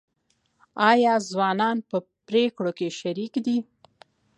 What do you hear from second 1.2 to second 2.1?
ځوانان په